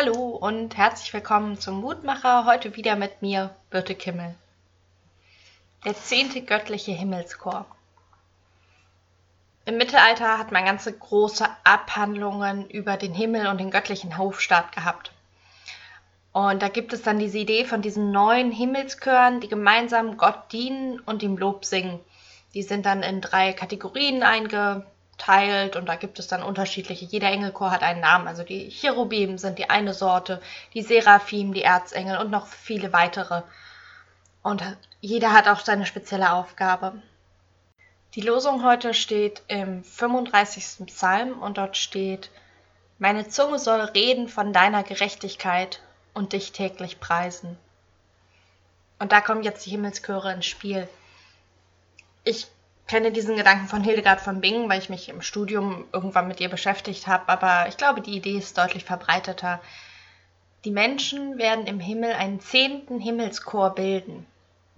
[0.00, 2.46] Hallo und herzlich willkommen zum Mutmacher.
[2.46, 4.34] Heute wieder mit mir, Birte Kimmel.
[5.84, 7.66] Der zehnte göttliche Himmelschor.
[9.66, 15.12] Im Mittelalter hat man ganze große Abhandlungen über den Himmel und den göttlichen Hofstaat gehabt.
[16.32, 21.00] Und da gibt es dann diese Idee von diesen neuen Himmelschören, die gemeinsam Gott dienen
[21.00, 22.00] und ihm Lob singen.
[22.54, 24.86] Die sind dann in drei Kategorien eingeteilt
[25.76, 27.04] und da gibt es dann unterschiedliche.
[27.04, 28.28] Jeder Engelchor hat einen Namen.
[28.28, 30.40] Also die Cherubim sind die eine Sorte,
[30.74, 33.42] die Seraphim, die Erzengel und noch viele weitere.
[34.42, 34.62] Und
[35.00, 37.02] jeder hat auch seine spezielle Aufgabe.
[38.14, 40.86] Die Losung heute steht im 35.
[40.86, 42.30] Psalm und dort steht,
[42.98, 45.80] Meine Zunge soll reden von deiner Gerechtigkeit
[46.12, 47.56] und dich täglich preisen.
[48.98, 50.88] Und da kommen jetzt die Himmelschöre ins Spiel.
[52.24, 52.48] Ich
[52.90, 56.48] kenne diesen Gedanken von Hildegard von Bingen, weil ich mich im Studium irgendwann mit ihr
[56.48, 59.60] beschäftigt habe, aber ich glaube, die Idee ist deutlich verbreiteter.
[60.64, 64.26] Die Menschen werden im Himmel einen zehnten Himmelschor bilden.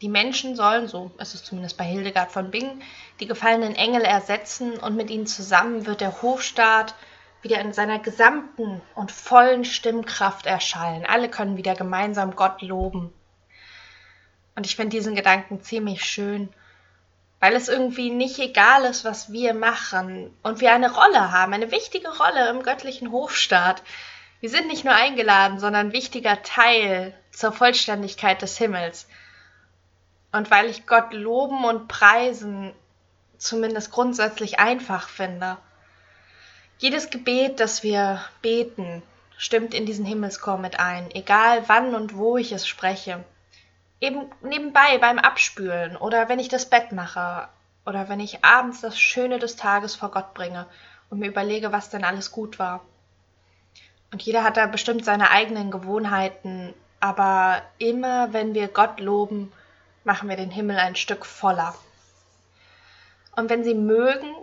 [0.00, 2.80] Die Menschen sollen, so ist es zumindest bei Hildegard von Bingen,
[3.20, 6.94] die gefallenen Engel ersetzen und mit ihnen zusammen wird der Hofstaat
[7.42, 11.04] wieder in seiner gesamten und vollen Stimmkraft erschallen.
[11.04, 13.12] Alle können wieder gemeinsam Gott loben.
[14.56, 16.48] Und ich finde diesen Gedanken ziemlich schön,
[17.40, 21.70] weil es irgendwie nicht egal ist, was wir machen und wir eine Rolle haben, eine
[21.70, 23.82] wichtige Rolle im göttlichen Hofstaat.
[24.40, 29.06] Wir sind nicht nur eingeladen, sondern wichtiger Teil zur Vollständigkeit des Himmels.
[30.32, 32.74] Und weil ich Gott loben und preisen
[33.38, 35.58] zumindest grundsätzlich einfach finde,
[36.78, 39.02] jedes Gebet, das wir beten,
[39.36, 43.24] stimmt in diesen Himmelschor mit ein, egal wann und wo ich es spreche.
[44.00, 47.48] Eben nebenbei beim Abspülen oder wenn ich das Bett mache
[47.84, 50.66] oder wenn ich abends das Schöne des Tages vor Gott bringe
[51.10, 52.84] und mir überlege, was denn alles gut war.
[54.12, 59.52] Und jeder hat da bestimmt seine eigenen Gewohnheiten, aber immer wenn wir Gott loben,
[60.04, 61.74] machen wir den Himmel ein Stück voller.
[63.36, 64.34] Und wenn Sie mögen,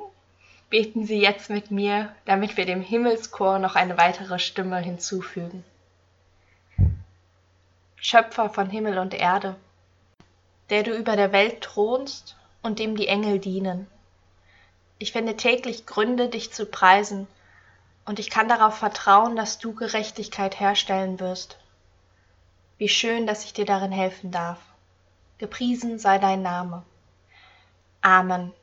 [0.70, 5.64] Beten Sie jetzt mit mir, damit wir dem Himmelschor noch eine weitere Stimme hinzufügen.
[8.08, 9.56] Schöpfer von Himmel und Erde,
[10.70, 13.88] der du über der Welt thronst und dem die Engel dienen.
[15.00, 17.28] Ich finde täglich Gründe, dich zu preisen,
[18.06, 21.58] und ich kann darauf vertrauen, dass du Gerechtigkeit herstellen wirst.
[22.78, 24.60] Wie schön, dass ich dir darin helfen darf.
[25.40, 26.84] Gepriesen sei dein Name.
[28.02, 28.54] Amen.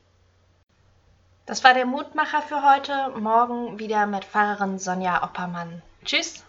[1.45, 3.09] Das war der Mutmacher für heute.
[3.19, 5.81] Morgen wieder mit Pfarrerin Sonja Oppermann.
[6.05, 6.45] Tschüss.